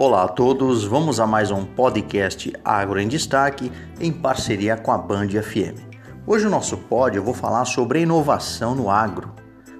Olá 0.00 0.22
a 0.22 0.28
todos, 0.28 0.84
vamos 0.84 1.18
a 1.18 1.26
mais 1.26 1.50
um 1.50 1.64
podcast 1.64 2.52
Agro 2.64 3.00
em 3.00 3.08
Destaque 3.08 3.72
em 3.98 4.12
parceria 4.12 4.76
com 4.76 4.92
a 4.92 4.96
Band 4.96 5.26
FM. 5.26 5.74
Hoje 6.24 6.46
o 6.46 6.50
nosso 6.50 6.76
pod 6.76 7.16
eu 7.16 7.24
vou 7.24 7.34
falar 7.34 7.64
sobre 7.64 7.98
a 7.98 8.02
inovação 8.02 8.76
no 8.76 8.88
agro. 8.88 9.32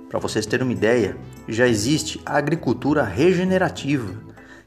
Para 0.09 0.18
vocês 0.18 0.45
terem 0.45 0.66
uma 0.66 0.73
ideia, 0.73 1.16
já 1.46 1.68
existe 1.68 2.20
a 2.27 2.36
agricultura 2.36 3.04
regenerativa. 3.04 4.12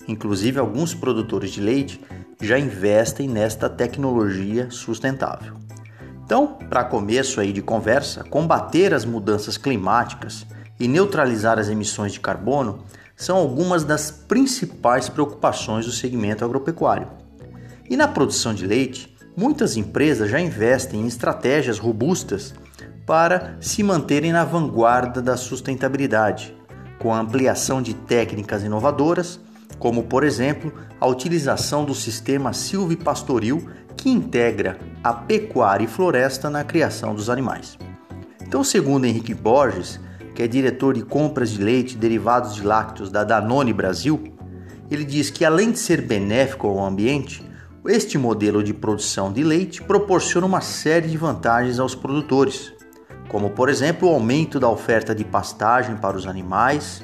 Inclusive 0.08 0.58
alguns 0.58 0.94
produtores 0.94 1.52
de 1.52 1.60
leite 1.60 2.02
já 2.40 2.58
investem 2.58 3.28
nesta 3.28 3.70
tecnologia 3.70 4.72
sustentável. 4.72 5.56
Então, 6.24 6.60
para 6.70 6.86
começo 6.86 7.42
aí 7.42 7.52
de 7.52 7.62
conversa, 7.62 8.24
combater 8.24 8.94
as 8.94 9.04
mudanças 9.04 9.58
climáticas 9.58 10.46
e 10.80 10.88
neutralizar 10.88 11.60
as 11.60 11.68
emissões 11.68 12.14
de 12.14 12.22
carbono 12.22 12.86
são 13.22 13.38
algumas 13.38 13.84
das 13.84 14.10
principais 14.10 15.08
preocupações 15.08 15.86
do 15.86 15.92
segmento 15.92 16.44
agropecuário. 16.44 17.08
E 17.88 17.96
na 17.96 18.08
produção 18.08 18.52
de 18.52 18.66
leite, 18.66 19.16
muitas 19.38 19.78
empresas 19.78 20.28
já 20.28 20.40
investem 20.40 21.02
em 21.02 21.06
estratégias 21.06 21.78
robustas 21.78 22.52
para 23.06 23.58
se 23.62 23.84
manterem 23.84 24.32
na 24.32 24.44
vanguarda 24.44 25.22
da 25.22 25.38
sustentabilidade, 25.38 26.58
com 26.98 27.14
a 27.14 27.20
ampliação 27.20 27.80
de 27.80 27.94
técnicas 27.94 28.64
inovadoras, 28.64 29.40
como 29.78 30.02
por 30.06 30.24
exemplo 30.24 30.74
a 31.00 31.06
utilização 31.06 31.86
do 31.86 31.94
sistema 31.94 32.54
silvipastoril 32.54 33.70
que 33.96 34.10
integra 34.10 34.80
a 35.04 35.14
pecuária 35.14 35.86
e 35.86 35.88
floresta 35.88 36.50
na 36.50 36.64
criação 36.64 37.14
dos 37.14 37.30
animais. 37.30 37.78
Então, 38.42 38.64
segundo 38.64 39.06
Henrique 39.06 39.36
Borges, 39.36 40.00
que 40.42 40.46
é 40.46 40.48
diretor 40.48 40.96
de 40.96 41.04
compras 41.04 41.52
de 41.52 41.64
leite 41.64 41.94
e 41.94 41.98
derivados 42.00 42.56
de 42.56 42.64
lácteos 42.64 43.12
da 43.12 43.24
Danone 43.24 43.72
Brasil, 43.72 44.24
ele 44.90 45.06
diz 45.06 45.30
que 45.30 45.46
além 45.46 45.72
de 45.72 45.78
ser 45.78 46.02
benéfico 46.02 46.68
ao 46.68 46.84
ambiente, 46.84 47.48
este 47.86 48.18
modelo 48.18 48.64
de 48.64 48.74
produção 48.74 49.32
de 49.32 49.44
leite 49.44 49.84
proporciona 49.84 50.48
uma 50.48 50.60
série 50.60 51.10
de 51.10 51.16
vantagens 51.16 51.78
aos 51.78 51.94
produtores, 51.94 52.74
como 53.30 53.52
por 53.52 53.70
exemplo 53.70 54.10
o 54.10 54.14
aumento 54.16 54.60
da 54.60 54.68
oferta 54.68 55.14
de 55.14 55.24
pastagem 55.24 55.96
para 55.98 56.18
os 56.18 56.26
animais, 56.26 57.04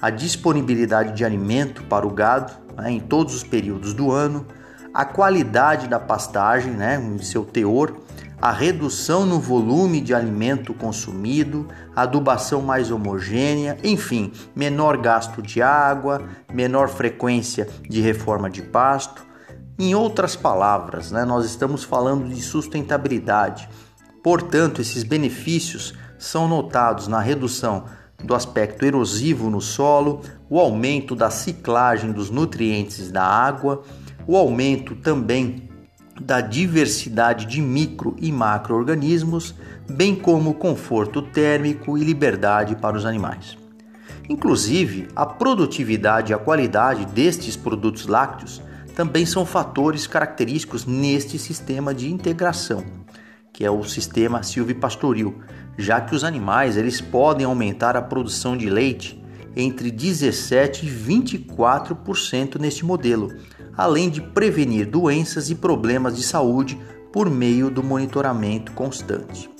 a 0.00 0.08
disponibilidade 0.08 1.14
de 1.14 1.22
alimento 1.22 1.82
para 1.82 2.06
o 2.06 2.10
gado 2.10 2.50
né, 2.78 2.92
em 2.92 3.00
todos 3.00 3.34
os 3.34 3.44
períodos 3.44 3.92
do 3.92 4.10
ano, 4.10 4.46
a 4.94 5.04
qualidade 5.04 5.86
da 5.86 6.00
pastagem, 6.00 6.72
né, 6.72 6.98
seu 7.20 7.44
teor, 7.44 7.94
a 8.40 8.50
redução 8.50 9.26
no 9.26 9.38
volume 9.38 10.00
de 10.00 10.14
alimento 10.14 10.72
consumido, 10.72 11.68
adubação 11.94 12.62
mais 12.62 12.90
homogênea, 12.90 13.76
enfim, 13.84 14.32
menor 14.56 14.96
gasto 14.96 15.42
de 15.42 15.60
água, 15.60 16.22
menor 16.52 16.88
frequência 16.88 17.68
de 17.88 18.00
reforma 18.00 18.48
de 18.48 18.62
pasto. 18.62 19.26
Em 19.78 19.94
outras 19.94 20.36
palavras, 20.36 21.10
né, 21.10 21.24
nós 21.24 21.44
estamos 21.44 21.84
falando 21.84 22.28
de 22.28 22.40
sustentabilidade. 22.40 23.68
Portanto, 24.22 24.80
esses 24.80 25.02
benefícios 25.02 25.94
são 26.18 26.48
notados 26.48 27.08
na 27.08 27.20
redução 27.20 27.84
do 28.22 28.34
aspecto 28.34 28.84
erosivo 28.84 29.48
no 29.48 29.60
solo, 29.60 30.20
o 30.48 30.60
aumento 30.60 31.14
da 31.14 31.30
ciclagem 31.30 32.12
dos 32.12 32.30
nutrientes 32.30 33.10
da 33.10 33.24
água, 33.24 33.82
o 34.26 34.36
aumento 34.36 34.94
também 34.94 35.69
da 36.20 36.40
diversidade 36.40 37.46
de 37.46 37.60
micro 37.62 38.14
e 38.20 38.30
macroorganismos, 38.30 39.54
bem 39.88 40.14
como 40.14 40.54
conforto 40.54 41.22
térmico 41.22 41.96
e 41.96 42.04
liberdade 42.04 42.76
para 42.76 42.96
os 42.96 43.06
animais. 43.06 43.56
Inclusive, 44.28 45.08
a 45.16 45.26
produtividade 45.26 46.30
e 46.30 46.34
a 46.34 46.38
qualidade 46.38 47.06
destes 47.06 47.56
produtos 47.56 48.06
lácteos 48.06 48.62
também 48.94 49.24
são 49.24 49.46
fatores 49.46 50.06
característicos 50.06 50.84
neste 50.84 51.38
sistema 51.38 51.94
de 51.94 52.12
integração, 52.12 52.84
que 53.52 53.64
é 53.64 53.70
o 53.70 53.82
sistema 53.82 54.42
silvipastoril, 54.42 55.40
já 55.76 56.00
que 56.00 56.14
os 56.14 56.22
animais 56.22 56.76
eles 56.76 57.00
podem 57.00 57.46
aumentar 57.46 57.96
a 57.96 58.02
produção 58.02 58.56
de 58.56 58.68
leite 58.68 59.20
entre 59.56 59.90
17 59.90 60.86
e 60.86 60.88
24% 60.88 62.60
neste 62.60 62.84
modelo, 62.84 63.32
além 63.80 64.10
de 64.10 64.20
prevenir 64.20 64.86
doenças 64.86 65.48
e 65.48 65.54
problemas 65.54 66.14
de 66.14 66.22
saúde 66.22 66.78
por 67.10 67.30
meio 67.30 67.70
do 67.70 67.82
monitoramento 67.82 68.72
constante. 68.72 69.50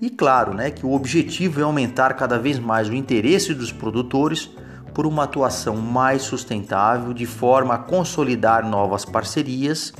E 0.00 0.08
claro, 0.08 0.54
né, 0.54 0.70
que 0.70 0.86
o 0.86 0.92
objetivo 0.92 1.60
é 1.60 1.64
aumentar 1.64 2.14
cada 2.14 2.38
vez 2.38 2.58
mais 2.58 2.88
o 2.88 2.94
interesse 2.94 3.52
dos 3.52 3.70
produtores 3.70 4.50
por 4.94 5.06
uma 5.06 5.24
atuação 5.24 5.76
mais 5.76 6.22
sustentável, 6.22 7.12
de 7.12 7.26
forma 7.26 7.74
a 7.74 7.78
consolidar 7.78 8.66
novas 8.66 9.04
parcerias 9.04 9.92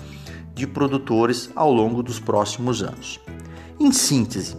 de 0.54 0.66
produtores 0.66 1.50
ao 1.54 1.70
longo 1.70 2.02
dos 2.02 2.18
próximos 2.18 2.82
anos. 2.82 3.20
Em 3.78 3.92
síntese, 3.92 4.56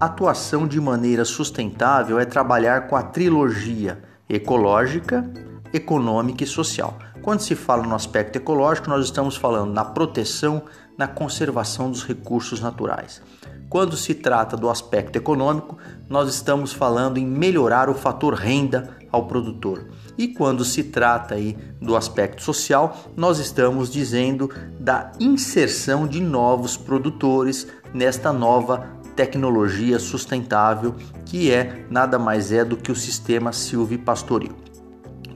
atuação 0.00 0.66
de 0.66 0.80
maneira 0.80 1.26
sustentável 1.26 2.18
é 2.18 2.24
trabalhar 2.24 2.88
com 2.88 2.96
a 2.96 3.02
trilogia 3.02 4.02
ecológica, 4.26 5.30
econômica 5.74 6.42
e 6.42 6.46
social. 6.46 6.96
Quando 7.26 7.40
se 7.40 7.56
fala 7.56 7.82
no 7.82 7.96
aspecto 7.96 8.36
ecológico, 8.36 8.88
nós 8.88 9.04
estamos 9.04 9.34
falando 9.34 9.72
na 9.72 9.84
proteção, 9.84 10.62
na 10.96 11.08
conservação 11.08 11.90
dos 11.90 12.04
recursos 12.04 12.60
naturais. 12.60 13.20
Quando 13.68 13.96
se 13.96 14.14
trata 14.14 14.56
do 14.56 14.70
aspecto 14.70 15.16
econômico, 15.16 15.76
nós 16.08 16.32
estamos 16.32 16.72
falando 16.72 17.18
em 17.18 17.26
melhorar 17.26 17.90
o 17.90 17.94
fator 17.94 18.32
renda 18.34 18.96
ao 19.10 19.26
produtor. 19.26 19.88
E 20.16 20.28
quando 20.28 20.64
se 20.64 20.84
trata 20.84 21.34
aí 21.34 21.58
do 21.82 21.96
aspecto 21.96 22.44
social, 22.44 22.96
nós 23.16 23.40
estamos 23.40 23.90
dizendo 23.90 24.48
da 24.78 25.10
inserção 25.18 26.06
de 26.06 26.20
novos 26.20 26.76
produtores 26.76 27.66
nesta 27.92 28.32
nova 28.32 28.86
tecnologia 29.16 29.98
sustentável 29.98 30.94
que 31.24 31.50
é 31.50 31.86
nada 31.90 32.20
mais 32.20 32.52
é 32.52 32.64
do 32.64 32.76
que 32.76 32.92
o 32.92 32.94
sistema 32.94 33.52
silvipastoril. 33.52 34.54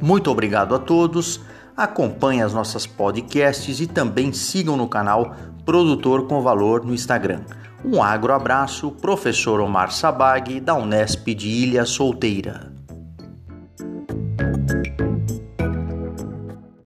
Muito 0.01 0.31
obrigado 0.31 0.73
a 0.73 0.79
todos. 0.79 1.41
Acompanhe 1.77 2.43
as 2.43 2.53
nossas 2.53 2.87
podcasts 2.87 3.81
e 3.81 3.87
também 3.87 4.33
sigam 4.33 4.77
no 4.77 4.89
canal 4.89 5.35
Produtor 5.65 6.27
com 6.27 6.43
Valor 6.43 6.85
no 6.85 6.95
Instagram. 6.95 7.41
Um 7.85 8.03
agro 8.03 8.33
abraço, 8.33 8.91
professor 8.91 9.61
Omar 9.61 9.93
Sabag, 9.93 10.61
da 10.61 10.75
Unesp 10.75 11.29
de 11.35 11.49
Ilha 11.49 11.85
Solteira. 11.85 12.80